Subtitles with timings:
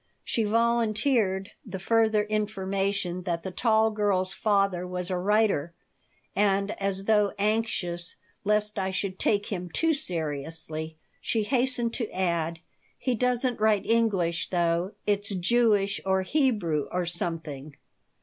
[0.23, 5.75] She volunteered the further information that the tall girl's father was a writer,
[6.35, 12.61] and, as though anxious lest I should take him too seriously, she hastened to add:
[12.97, 14.93] "He doesn't write English, though.
[15.05, 17.75] It's Jewish, or Hebrew, or something."